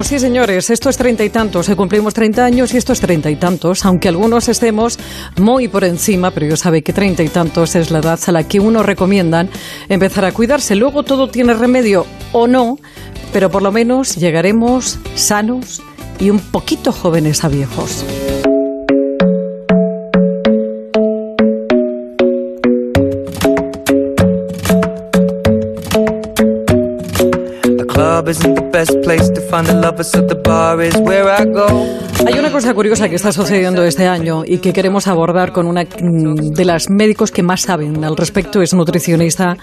Sí, 0.00 0.20
señores, 0.20 0.70
esto 0.70 0.90
es 0.90 0.96
treinta 0.96 1.24
y 1.24 1.28
tantos. 1.28 1.66
Se 1.66 1.74
cumplimos 1.74 2.14
treinta 2.14 2.44
años 2.44 2.72
y 2.72 2.76
esto 2.76 2.92
es 2.92 3.00
treinta 3.00 3.32
y 3.32 3.34
tantos. 3.34 3.84
Aunque 3.84 4.06
algunos 4.06 4.48
estemos 4.48 4.96
muy 5.36 5.66
por 5.66 5.82
encima, 5.82 6.30
pero 6.30 6.46
yo 6.46 6.56
sabe 6.56 6.82
que 6.82 6.92
treinta 6.92 7.24
y 7.24 7.28
tantos 7.28 7.74
es 7.74 7.90
la 7.90 7.98
edad 7.98 8.20
a 8.24 8.30
la 8.30 8.46
que 8.46 8.60
uno 8.60 8.84
recomiendan 8.84 9.50
empezar 9.88 10.24
a 10.24 10.30
cuidarse. 10.30 10.76
Luego 10.76 11.02
todo 11.02 11.26
tiene 11.28 11.52
remedio 11.52 12.06
o 12.30 12.46
no, 12.46 12.78
pero 13.32 13.50
por 13.50 13.60
lo 13.60 13.72
menos 13.72 14.14
llegaremos 14.14 15.00
sanos 15.16 15.82
y 16.20 16.30
un 16.30 16.38
poquito 16.38 16.92
jóvenes 16.92 17.42
a 17.42 17.48
viejos. 17.48 18.04
Hay 32.24 32.38
una 32.38 32.52
cosa 32.52 32.72
curiosa 32.72 33.08
que 33.08 33.16
está 33.16 33.32
sucediendo 33.32 33.82
este 33.82 34.06
año 34.06 34.44
y 34.46 34.58
que 34.58 34.72
queremos 34.72 35.08
abordar 35.08 35.50
con 35.50 35.66
una 35.66 35.82
de 35.82 36.64
las 36.64 36.90
médicos 36.90 37.32
que 37.32 37.42
más 37.42 37.62
saben 37.62 38.04
al 38.04 38.16
respecto. 38.16 38.62
Es 38.62 38.72
nutricionista, 38.72 39.56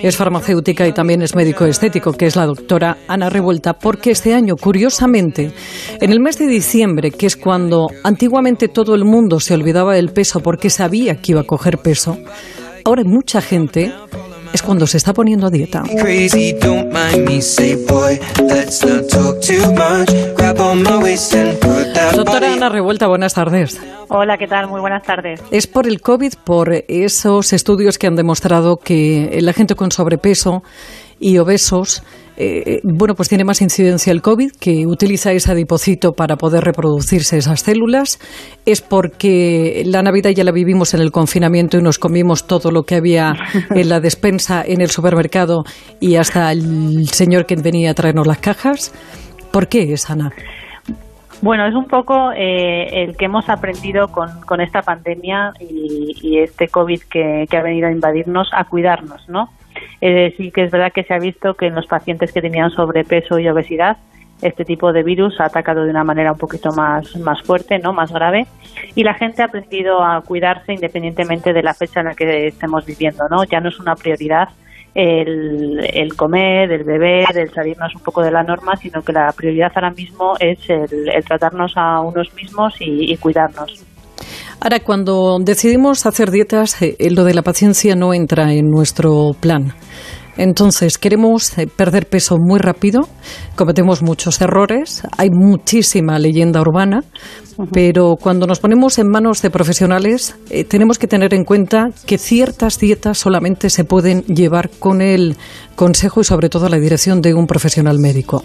es 0.00 0.16
farmacéutica 0.16 0.88
y 0.88 0.92
también 0.94 1.20
es 1.20 1.34
médico 1.34 1.66
estético, 1.66 2.14
que 2.14 2.24
es 2.24 2.34
la 2.34 2.46
doctora 2.46 2.96
Ana 3.08 3.28
Revuelta, 3.28 3.74
porque 3.74 4.12
este 4.12 4.32
año, 4.32 4.56
curiosamente, 4.56 5.52
en 6.00 6.12
el 6.12 6.20
mes 6.20 6.38
de 6.38 6.46
diciembre, 6.46 7.10
que 7.10 7.26
es 7.26 7.36
cuando 7.36 7.88
antiguamente 8.04 8.68
todo 8.68 8.94
el 8.94 9.04
mundo 9.04 9.38
se 9.38 9.52
olvidaba 9.52 9.94
del 9.94 10.14
peso 10.14 10.40
porque 10.40 10.70
sabía 10.70 11.20
que 11.20 11.32
iba 11.32 11.42
a 11.42 11.44
coger 11.44 11.76
peso, 11.76 12.16
ahora 12.86 13.02
mucha 13.04 13.42
gente 13.42 13.92
es 14.52 14.62
cuando 14.62 14.86
se 14.86 14.98
está 14.98 15.12
poniendo 15.12 15.46
a 15.46 15.50
dieta. 15.50 15.82
Doctora 22.10 22.52
Ana 22.52 22.68
Revuelta, 22.68 23.06
buenas 23.06 23.34
tardes. 23.34 23.80
Hola, 24.08 24.36
¿qué 24.36 24.46
tal? 24.46 24.68
Muy 24.68 24.80
buenas 24.80 25.02
tardes. 25.02 25.42
Es 25.50 25.66
por 25.66 25.86
el 25.86 26.00
COVID, 26.00 26.34
por 26.44 26.72
esos 26.88 27.52
estudios 27.52 27.98
que 27.98 28.06
han 28.06 28.16
demostrado 28.16 28.76
que 28.76 29.38
la 29.40 29.52
gente 29.52 29.74
con 29.74 29.90
sobrepeso 29.90 30.62
y 31.18 31.38
obesos 31.38 32.02
eh, 32.36 32.80
bueno, 32.82 33.14
pues 33.14 33.28
tiene 33.28 33.44
más 33.44 33.60
incidencia 33.60 34.10
el 34.10 34.22
COVID, 34.22 34.52
que 34.58 34.86
utiliza 34.86 35.32
ese 35.32 35.52
adipocito 35.52 36.12
para 36.12 36.36
poder 36.36 36.64
reproducirse 36.64 37.36
esas 37.36 37.60
células. 37.60 38.18
Es 38.64 38.80
porque 38.80 39.82
la 39.86 40.02
Navidad 40.02 40.30
ya 40.30 40.44
la 40.44 40.52
vivimos 40.52 40.94
en 40.94 41.00
el 41.00 41.10
confinamiento 41.10 41.78
y 41.78 41.82
nos 41.82 41.98
comimos 41.98 42.46
todo 42.46 42.70
lo 42.70 42.82
que 42.82 42.96
había 42.96 43.34
en 43.70 43.88
la 43.88 44.00
despensa, 44.00 44.62
en 44.66 44.80
el 44.80 44.90
supermercado 44.90 45.64
y 46.00 46.16
hasta 46.16 46.50
el 46.52 47.08
señor 47.08 47.46
que 47.46 47.56
venía 47.56 47.90
a 47.90 47.94
traernos 47.94 48.26
las 48.26 48.38
cajas. 48.38 48.92
¿Por 49.50 49.68
qué 49.68 49.92
es, 49.92 50.08
Ana? 50.08 50.32
Bueno, 51.42 51.66
es 51.66 51.74
un 51.74 51.86
poco 51.86 52.30
eh, 52.36 53.02
el 53.02 53.16
que 53.16 53.24
hemos 53.24 53.48
aprendido 53.48 54.12
con, 54.12 54.42
con 54.42 54.60
esta 54.60 54.80
pandemia 54.80 55.52
y, 55.58 56.38
este 56.38 56.68
COVID 56.68 57.02
que, 57.10 57.48
ha 57.50 57.62
venido 57.62 57.88
a 57.88 57.90
invadirnos, 57.90 58.48
a 58.52 58.64
cuidarnos, 58.64 59.28
¿no? 59.28 59.50
Eh, 60.00 60.32
sí 60.36 60.52
que 60.52 60.62
es 60.62 60.70
verdad 60.70 60.92
que 60.92 61.02
se 61.02 61.12
ha 61.12 61.18
visto 61.18 61.54
que 61.54 61.66
en 61.66 61.74
los 61.74 61.86
pacientes 61.86 62.32
que 62.32 62.40
tenían 62.40 62.70
sobrepeso 62.70 63.40
y 63.40 63.48
obesidad, 63.48 63.96
este 64.40 64.64
tipo 64.64 64.92
de 64.92 65.02
virus 65.02 65.40
ha 65.40 65.46
atacado 65.46 65.82
de 65.82 65.90
una 65.90 66.04
manera 66.04 66.32
un 66.32 66.38
poquito 66.38 66.70
más, 66.72 67.16
más 67.16 67.42
fuerte, 67.42 67.80
¿no? 67.80 67.92
más 67.92 68.12
grave, 68.12 68.46
y 68.94 69.02
la 69.02 69.14
gente 69.14 69.42
ha 69.42 69.46
aprendido 69.46 70.04
a 70.04 70.20
cuidarse 70.20 70.72
independientemente 70.72 71.52
de 71.52 71.62
la 71.62 71.74
fecha 71.74 72.00
en 72.00 72.06
la 72.06 72.14
que 72.14 72.46
estemos 72.46 72.86
viviendo. 72.86 73.28
¿no? 73.28 73.42
Ya 73.44 73.60
no 73.60 73.68
es 73.68 73.80
una 73.80 73.96
prioridad 73.96 74.48
el, 74.94 76.14
comer, 76.16 76.70
el 76.72 76.84
beber, 76.84 77.26
el 77.36 77.50
salirnos 77.50 77.94
un 77.94 78.02
poco 78.02 78.22
de 78.22 78.30
la 78.30 78.42
norma, 78.42 78.76
sino 78.76 79.02
que 79.02 79.12
la 79.12 79.32
prioridad 79.36 79.72
ahora 79.74 79.90
mismo 79.90 80.34
es 80.38 80.58
el, 80.68 81.24
tratarnos 81.24 81.72
a 81.76 82.00
unos 82.00 82.32
mismos 82.34 82.74
y 82.80 83.16
cuidarnos. 83.16 83.84
Ahora, 84.64 84.78
cuando 84.78 85.38
decidimos 85.40 86.06
hacer 86.06 86.30
dietas, 86.30 86.80
eh, 86.82 86.96
lo 87.10 87.24
de 87.24 87.34
la 87.34 87.42
paciencia 87.42 87.96
no 87.96 88.14
entra 88.14 88.52
en 88.52 88.70
nuestro 88.70 89.32
plan. 89.40 89.72
Entonces, 90.36 90.96
queremos 90.96 91.56
eh, 91.58 91.66
perder 91.66 92.08
peso 92.08 92.36
muy 92.38 92.58
rápido, 92.58 93.08
cometemos 93.54 94.02
muchos 94.02 94.40
errores, 94.40 95.02
hay 95.16 95.28
muchísima 95.30 96.18
leyenda 96.18 96.60
urbana, 96.60 97.04
pero 97.70 98.16
cuando 98.20 98.46
nos 98.46 98.58
ponemos 98.58 98.98
en 98.98 99.08
manos 99.08 99.42
de 99.42 99.50
profesionales, 99.50 100.36
eh, 100.48 100.64
tenemos 100.64 100.98
que 100.98 101.06
tener 101.06 101.34
en 101.34 101.44
cuenta 101.44 101.90
que 102.06 102.16
ciertas 102.16 102.78
dietas 102.78 103.18
solamente 103.18 103.68
se 103.68 103.84
pueden 103.84 104.22
llevar 104.22 104.70
con 104.70 105.02
el 105.02 105.36
consejo 105.74 106.22
y 106.22 106.24
sobre 106.24 106.48
todo 106.48 106.68
la 106.68 106.78
dirección 106.78 107.20
de 107.20 107.34
un 107.34 107.46
profesional 107.46 107.98
médico. 107.98 108.42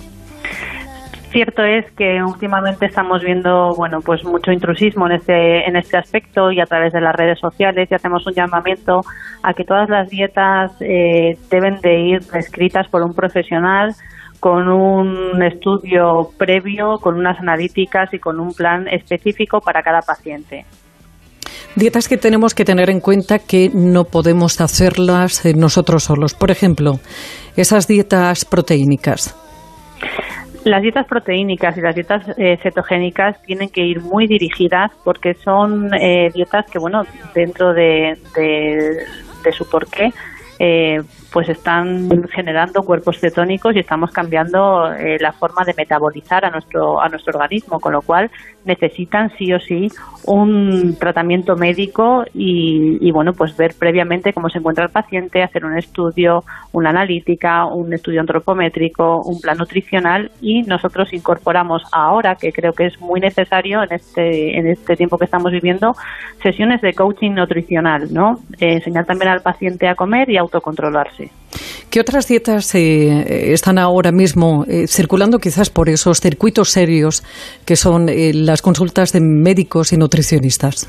Cierto 1.37 1.63
es 1.63 1.85
que 1.91 2.23
últimamente 2.23 2.87
estamos 2.87 3.21
viendo, 3.21 3.75
bueno, 3.77 3.99
pues 4.03 4.23
mucho 4.23 4.51
intrusismo 4.51 5.05
en 5.05 5.17
este 5.17 5.69
en 5.69 5.75
este 5.75 5.95
aspecto 5.95 6.51
y 6.51 6.59
a 6.59 6.65
través 6.65 6.93
de 6.93 6.99
las 6.99 7.15
redes 7.15 7.37
sociales 7.39 7.87
y 7.91 7.93
hacemos 7.93 8.25
un 8.25 8.33
llamamiento 8.33 9.01
a 9.43 9.53
que 9.53 9.63
todas 9.63 9.87
las 9.87 10.09
dietas 10.09 10.71
eh, 10.79 11.37
deben 11.51 11.79
de 11.81 11.99
ir 11.99 12.21
prescritas 12.27 12.87
por 12.87 13.03
un 13.03 13.13
profesional 13.13 13.93
con 14.39 14.67
un 14.67 15.43
estudio 15.43 16.29
previo, 16.39 16.97
con 16.99 17.19
unas 17.19 17.39
analíticas 17.39 18.11
y 18.15 18.17
con 18.17 18.39
un 18.39 18.55
plan 18.55 18.87
específico 18.87 19.61
para 19.61 19.83
cada 19.83 20.01
paciente. 20.01 20.65
Dietas 21.75 22.07
que 22.07 22.17
tenemos 22.17 22.55
que 22.55 22.65
tener 22.65 22.89
en 22.89 22.99
cuenta 22.99 23.37
que 23.37 23.69
no 23.71 24.05
podemos 24.05 24.59
hacerlas 24.59 25.45
eh, 25.45 25.53
nosotros 25.55 26.05
solos. 26.05 26.33
Por 26.33 26.49
ejemplo, 26.49 26.93
esas 27.55 27.87
dietas 27.87 28.43
proteínicas. 28.43 29.35
Las 30.67 30.81
dietas 30.81 31.05
proteínicas 31.05 31.77
y 31.77 31.81
las 31.81 31.95
dietas 31.95 32.25
eh, 32.37 32.59
cetogénicas 32.61 33.41
tienen 33.43 33.69
que 33.69 33.85
ir 33.85 34.01
muy 34.01 34.27
dirigidas 34.27 34.91
porque 35.05 35.33
son 35.33 35.93
eh, 35.93 36.29
dietas 36.33 36.65
que, 36.65 36.77
bueno, 36.77 37.05
dentro 37.33 37.73
de, 37.73 38.17
de, 38.35 39.51
su 39.53 39.69
porqué, 39.69 40.11
eh, 40.59 41.01
pues 41.31 41.49
están 41.49 42.09
generando 42.29 42.83
cuerpos 42.83 43.19
cetónicos 43.19 43.75
y 43.75 43.79
estamos 43.79 44.11
cambiando 44.11 44.91
eh, 44.93 45.17
la 45.19 45.31
forma 45.31 45.63
de 45.65 45.73
metabolizar 45.75 46.45
a 46.45 46.49
nuestro 46.49 47.01
a 47.01 47.09
nuestro 47.09 47.33
organismo, 47.37 47.79
con 47.79 47.93
lo 47.93 48.01
cual 48.01 48.29
necesitan 48.65 49.31
sí 49.37 49.51
o 49.53 49.59
sí 49.59 49.87
un 50.25 50.95
tratamiento 50.99 51.55
médico 51.55 52.25
y, 52.33 53.09
bueno, 53.11 53.31
pues 53.33 53.55
ver 53.55 53.73
previamente 53.79 54.33
cómo 54.33 54.49
se 54.49 54.59
encuentra 54.59 54.85
el 54.85 54.91
paciente, 54.91 55.41
hacer 55.41 55.65
un 55.65 55.77
estudio, 55.77 56.43
una 56.73 56.89
analítica, 56.89 57.65
un 57.65 57.93
estudio 57.93 58.19
antropométrico, 58.19 59.21
un 59.21 59.39
plan 59.39 59.57
nutricional 59.57 60.31
y 60.41 60.63
nosotros 60.63 61.13
incorporamos 61.13 61.83
ahora, 61.93 62.35
que 62.35 62.51
creo 62.51 62.73
que 62.73 62.87
es 62.87 62.99
muy 62.99 63.19
necesario 63.21 63.83
en 63.83 63.93
este 63.93 64.57
en 64.57 64.67
este 64.67 64.95
tiempo 64.95 65.17
que 65.17 65.25
estamos 65.25 65.51
viviendo, 65.51 65.95
sesiones 66.43 66.81
de 66.81 66.93
coaching 66.93 67.31
nutricional, 67.31 68.13
¿no? 68.13 68.39
Eh, 68.59 68.73
enseñar 68.73 69.05
también 69.05 69.31
al 69.31 69.41
paciente 69.41 69.87
a 69.87 69.95
comer 69.95 70.29
y 70.29 70.37
autocontrolarse. 70.37 71.16
¿Qué 71.89 72.01
otras 72.01 72.27
dietas 72.27 72.75
eh, 72.75 73.53
están 73.53 73.77
ahora 73.77 74.11
mismo 74.11 74.65
eh, 74.67 74.87
circulando 74.87 75.39
quizás 75.39 75.69
por 75.69 75.89
esos 75.89 76.19
circuitos 76.19 76.69
serios 76.69 77.23
que 77.65 77.75
son 77.75 78.09
eh, 78.09 78.31
las 78.33 78.61
consultas 78.61 79.13
de 79.13 79.21
médicos 79.21 79.93
y 79.93 79.97
nutricionistas? 79.97 80.87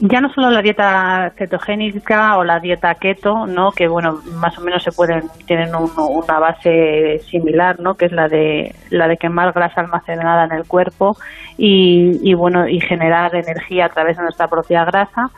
ya 0.00 0.20
no 0.20 0.32
solo 0.32 0.50
la 0.50 0.62
dieta 0.62 1.32
cetogénica 1.36 2.38
o 2.38 2.44
la 2.44 2.58
dieta 2.58 2.94
keto, 2.94 3.46
¿no? 3.46 3.70
que 3.70 3.86
bueno, 3.86 4.20
más 4.36 4.56
o 4.58 4.62
menos 4.62 4.82
se 4.82 4.92
pueden 4.92 5.24
tienen 5.46 5.74
una 5.74 6.38
base 6.38 7.18
similar, 7.30 7.78
¿no? 7.80 7.94
que 7.94 8.06
es 8.06 8.12
la 8.12 8.26
de 8.28 8.74
la 8.88 9.08
de 9.08 9.16
quemar 9.18 9.52
grasa 9.52 9.82
almacenada 9.82 10.44
en 10.44 10.52
el 10.52 10.66
cuerpo 10.66 11.16
y, 11.58 12.18
y 12.22 12.34
bueno, 12.34 12.66
y 12.66 12.80
generar 12.80 13.34
energía 13.34 13.86
a 13.86 13.88
través 13.90 14.16
de 14.16 14.22
nuestra 14.22 14.48
propia 14.48 14.84
grasa 14.84 15.30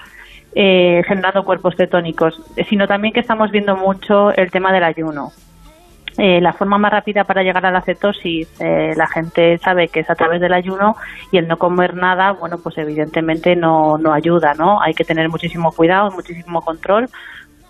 eh, 0.55 1.03
generando 1.07 1.45
cuerpos 1.45 1.75
cetónicos, 1.77 2.41
sino 2.69 2.87
también 2.87 3.15
que 3.15 3.21
estamos 3.21 3.51
viendo 3.51 3.77
mucho 3.77 4.33
el 4.35 4.51
tema 4.51 4.73
del 4.73 4.85
ayuno. 4.85 5.33
Eh, 6.19 6.43
la 6.43 6.53
forma 6.53 6.77
más 6.77 6.93
rápida 6.93 7.25
para 7.25 7.43
llegar 7.43 7.65
a 7.65 7.71
la 7.71 7.81
cetosis, 7.81 8.47
eh, 8.61 8.93
la 8.97 9.07
gente 9.07 9.57
sabe 9.59 9.89
que 9.89 10.01
es 10.01 10.11
a 10.11 10.15
través 10.15 10.43
del 10.43 10.53
ayuno 10.53 10.95
y 11.31 11.39
el 11.39 11.49
no 11.49 11.57
comer 11.57 11.95
nada, 11.95 12.33
bueno, 12.33 12.59
pues 12.59 12.77
evidentemente 12.77 13.57
no, 13.57 13.97
no 13.97 14.13
ayuda, 14.13 14.53
¿no? 14.53 14.83
Hay 14.83 14.93
que 14.93 15.04
tener 15.04 15.31
muchísimo 15.31 15.72
cuidado, 15.72 16.10
muchísimo 16.10 16.60
control, 16.60 17.09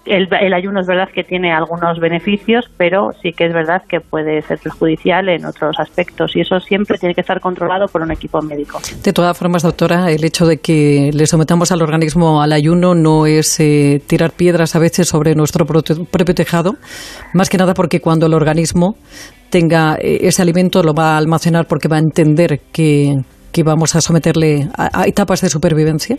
el, 0.05 0.53
ayuno 0.53 0.81
es 0.81 0.87
verdad 0.87 1.09
que 1.15 1.23
tiene 1.23 1.53
algunos 1.53 1.99
beneficios, 2.01 2.69
pero 2.77 3.13
sí 3.23 3.33
que 3.33 3.47
es 3.47 3.53
verdad 3.53 3.83
que 3.89 4.01
puede 4.01 4.43
ser 4.43 4.59
perjudicial 4.59 5.29
en 5.29 5.45
otros 5.45 5.79
aspectos 5.79 6.35
y 6.35 6.41
eso 6.41 6.59
siempre 6.61 6.99
tiene 6.99 7.15
que 7.15 7.21
estar 7.21 7.41
controlado 7.41 7.87
por 7.87 8.03
un 8.03 8.11
equipo 8.11 8.43
médico. 8.43 8.81
De 9.03 9.13
todas 9.13 9.37
formas, 9.37 9.63
doctora, 9.63 10.11
el 10.11 10.25
hecho 10.25 10.47
de 10.47 10.59
que 10.59 11.11
le 11.13 11.27
sometamos 11.27 11.71
al 11.73 11.83
organismo 11.83 12.43
al 12.43 12.53
ayuno 12.53 12.95
no 12.95 13.27
es 13.27 13.61
eh, 13.61 14.03
tirar 14.07 14.33
piedras 14.33 14.75
a 14.75 14.79
veces 14.79 15.09
sobre 15.09 15.35
nuestro 15.35 15.67
propio 15.67 16.35
tejado, 16.35 16.77
más 17.33 17.49
que 17.49 17.59
nada 17.59 17.75
porque 17.75 18.01
cuando 18.01 18.27
el 18.27 18.35
organismo 18.35 18.97
tenga 19.51 19.97
eh, 20.01 20.21
ese 20.23 20.43
alimento 20.43 20.83
lo 20.83 20.95
va 20.95 21.15
a 21.15 21.19
almacenar 21.19 21.67
porque 21.67 21.89
va 21.89 21.97
a 21.97 22.01
entender 22.01 22.61
que, 22.73 23.23
vamos 23.65 23.95
a 23.95 24.01
someterle 24.01 24.69
a 24.77 25.07
etapas 25.07 25.43
de 25.43 25.51
supervivencia. 25.51 26.17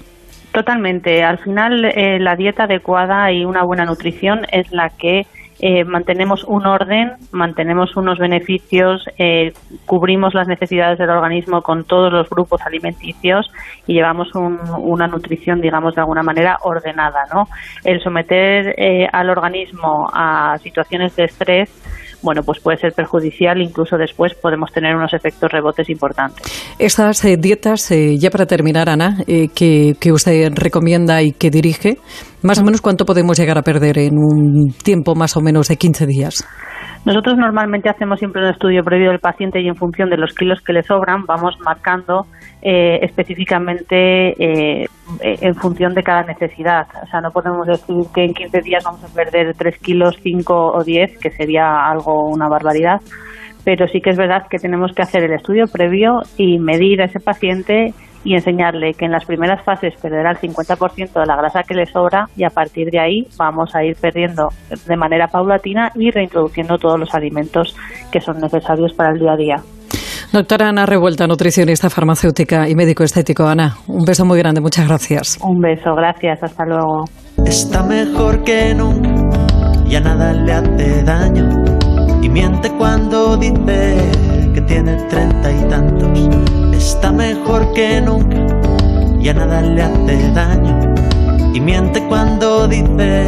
Totalmente. 0.53 1.23
Al 1.23 1.39
final, 1.39 1.83
eh, 1.83 2.19
la 2.19 2.35
dieta 2.35 2.65
adecuada 2.65 3.31
y 3.31 3.43
una 3.43 3.63
buena 3.63 3.85
nutrición 3.85 4.45
es 4.51 4.71
la 4.71 4.89
que 4.89 5.25
eh, 5.59 5.85
mantenemos 5.85 6.43
un 6.43 6.65
orden, 6.65 7.13
mantenemos 7.31 7.95
unos 7.95 8.19
beneficios, 8.19 9.05
eh, 9.17 9.53
cubrimos 9.85 10.33
las 10.33 10.47
necesidades 10.47 10.99
del 10.99 11.09
organismo 11.09 11.61
con 11.61 11.85
todos 11.85 12.11
los 12.11 12.29
grupos 12.29 12.61
alimenticios 12.65 13.49
y 13.87 13.93
llevamos 13.93 14.29
una 14.35 15.07
nutrición, 15.07 15.61
digamos, 15.61 15.95
de 15.95 16.01
alguna 16.01 16.21
manera 16.21 16.57
ordenada. 16.63 17.23
¿no? 17.33 17.47
El 17.83 18.01
someter 18.01 18.75
eh, 18.77 19.07
al 19.11 19.29
organismo 19.29 20.09
a 20.13 20.57
situaciones 20.59 21.15
de 21.15 21.23
estrés 21.23 21.69
bueno, 22.23 22.41
pues 22.45 22.59
puede 22.61 22.77
ser 22.77 22.93
perjudicial, 22.93 23.61
incluso 23.61 23.97
después 23.97 24.33
podemos 24.35 24.71
tener 24.71 24.95
unos 24.95 25.13
efectos 25.13 25.51
rebotes 25.51 25.89
importantes. 25.89 26.75
Estas 26.79 27.21
dietas, 27.39 27.89
ya 27.89 28.29
para 28.29 28.45
terminar, 28.45 28.89
Ana, 28.89 29.17
que, 29.25 29.93
que, 29.99 30.11
usted 30.11 30.51
recomienda 30.55 31.21
y 31.21 31.33
que 31.33 31.49
dirige, 31.49 31.97
más 32.41 32.59
o 32.59 32.63
menos 32.63 32.81
cuánto 32.81 33.05
podemos 33.05 33.37
llegar 33.37 33.57
a 33.57 33.61
perder 33.61 33.97
en 33.97 34.17
un 34.17 34.73
tiempo 34.83 35.15
más 35.15 35.37
o 35.37 35.41
menos 35.41 35.67
de 35.67 35.77
15 35.77 36.05
días. 36.07 36.47
Nosotros 37.05 37.35
normalmente 37.37 37.89
hacemos 37.89 38.19
siempre 38.19 38.41
un 38.41 38.49
estudio 38.49 38.81
previo 38.83 39.09
del 39.09 39.19
paciente 39.19 39.61
y 39.61 39.67
en 39.67 39.75
función 39.75 40.09
de 40.09 40.17
los 40.17 40.33
kilos 40.33 40.61
que 40.65 40.71
le 40.71 40.83
sobran 40.83 41.25
vamos 41.25 41.55
marcando 41.59 42.25
eh, 42.65 42.99
específicamente 43.01 44.29
eh, 44.41 44.85
en 45.21 45.53
función 45.55 45.93
de 45.93 46.01
cada 46.01 46.23
necesidad. 46.23 46.87
O 47.03 47.07
sea, 47.07 47.19
no 47.19 47.29
podemos 47.31 47.67
decir 47.67 48.05
que 48.15 48.23
en 48.23 48.33
15 48.33 48.61
días 48.61 48.85
vamos 48.85 49.03
a 49.03 49.13
perder 49.13 49.53
3 49.53 49.77
kilos, 49.79 50.17
5 50.23 50.71
o 50.73 50.81
10, 50.81 51.17
que 51.19 51.29
sería 51.31 51.85
algo, 51.85 52.29
una 52.29 52.47
barbaridad. 52.47 53.01
Pero 53.65 53.85
sí 53.87 53.99
que 53.99 54.11
es 54.11 54.17
verdad 54.17 54.47
que 54.49 54.59
tenemos 54.59 54.93
que 54.93 55.01
hacer 55.01 55.25
el 55.25 55.33
estudio 55.33 55.65
previo 55.67 56.21
y 56.37 56.57
medir 56.57 57.01
a 57.01 57.05
ese 57.05 57.19
paciente 57.19 57.93
y 58.23 58.35
enseñarle 58.35 58.93
que 58.93 59.03
en 59.03 59.11
las 59.11 59.25
primeras 59.25 59.61
fases 59.65 59.93
perderá 60.01 60.31
el 60.31 60.37
50% 60.37 61.19
de 61.19 61.25
la 61.25 61.35
grasa 61.35 61.63
que 61.63 61.73
le 61.73 61.85
sobra 61.85 62.27
y 62.37 62.45
a 62.45 62.49
partir 62.49 62.89
de 62.89 62.99
ahí 62.99 63.27
vamos 63.37 63.75
a 63.75 63.83
ir 63.83 63.97
perdiendo 63.99 64.47
de 64.87 64.95
manera 64.95 65.27
paulatina 65.27 65.91
y 65.95 66.11
reintroduciendo 66.11 66.77
todos 66.77 66.97
los 66.97 67.13
alimentos 67.13 67.75
que 68.09 68.21
son 68.21 68.39
necesarios 68.39 68.93
para 68.93 69.11
el 69.11 69.19
día 69.19 69.33
a 69.33 69.35
día. 69.35 69.55
Doctora 70.33 70.69
Ana 70.69 70.87
Revuelta, 70.87 71.27
nutricionista 71.27 71.91
farmacéutica 71.91 72.67
y 72.67 72.73
médico 72.73 73.03
estético. 73.03 73.45
Ana, 73.45 73.77
un 73.85 74.03
beso 74.03 74.25
muy 74.25 74.39
grande, 74.39 74.61
muchas 74.61 74.87
gracias. 74.87 75.37
Un 75.43 75.61
beso, 75.61 75.93
gracias, 75.93 76.41
hasta 76.41 76.65
luego. 76.65 77.05
Está 77.45 77.83
mejor 77.83 78.43
que 78.43 78.73
nunca, 78.73 79.09
ya 79.85 79.99
nada 79.99 80.33
le 80.33 80.53
hace 80.53 81.03
daño. 81.03 81.47
Y 82.23 82.29
miente 82.29 82.71
cuando 82.79 83.37
dice 83.37 83.95
que 84.55 84.61
tiene 84.61 84.95
treinta 85.07 85.51
y 85.51 85.69
tantos. 85.69 86.09
Está 86.75 87.11
mejor 87.11 87.71
que 87.75 88.01
nunca, 88.01 88.37
ya 89.19 89.35
nada 89.35 89.61
le 89.61 89.83
hace 89.83 90.31
daño. 90.33 90.95
Y 91.53 91.59
miente 91.59 92.03
cuando 92.07 92.67
dice 92.67 93.27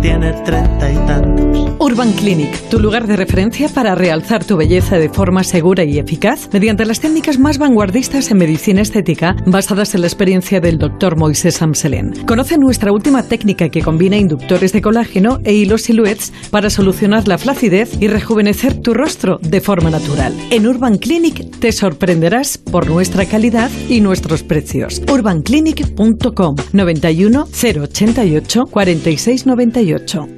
tiene 0.00 0.32
treinta 0.44 0.92
y 0.92 0.96
tantos. 1.06 1.68
Urban 1.80 2.12
Clinic, 2.12 2.68
tu 2.68 2.80
lugar 2.80 3.06
de 3.06 3.16
referencia 3.16 3.68
para 3.68 3.94
realzar 3.94 4.44
tu 4.44 4.56
belleza 4.56 4.98
de 4.98 5.08
forma 5.08 5.44
segura 5.44 5.84
y 5.84 5.98
eficaz 5.98 6.48
mediante 6.52 6.84
las 6.84 7.00
técnicas 7.00 7.38
más 7.38 7.58
vanguardistas 7.58 8.30
en 8.30 8.38
medicina 8.38 8.82
estética 8.82 9.36
basadas 9.46 9.94
en 9.94 10.02
la 10.02 10.08
experiencia 10.08 10.60
del 10.60 10.78
doctor 10.78 11.16
Moisés 11.16 11.62
Amselén. 11.62 12.12
Conoce 12.26 12.58
nuestra 12.58 12.92
última 12.92 13.22
técnica 13.22 13.68
que 13.68 13.82
combina 13.82 14.16
inductores 14.16 14.72
de 14.72 14.82
colágeno 14.82 15.40
e 15.44 15.54
hilos 15.54 15.82
silhouettes 15.82 16.32
para 16.50 16.68
solucionar 16.68 17.26
la 17.28 17.38
flacidez 17.38 17.90
y 18.00 18.08
rejuvenecer 18.08 18.74
tu 18.82 18.92
rostro 18.92 19.38
de 19.40 19.60
forma 19.60 19.90
natural. 19.90 20.34
En 20.50 20.66
Urban 20.66 20.98
Clinic 20.98 21.58
te 21.58 21.72
sorprenderás 21.72 22.58
por 22.58 22.88
nuestra 22.88 23.24
calidad 23.24 23.70
y 23.88 24.00
nuestros 24.00 24.42
precios. 24.42 25.00
urbanclinic.com 25.10 26.56
91 26.72 27.48
088 27.50 28.66
4698 28.66 29.87
38. 29.88 30.18